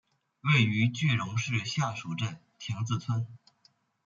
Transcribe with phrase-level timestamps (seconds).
[0.41, 3.27] 位于句容市下蜀镇亭子村。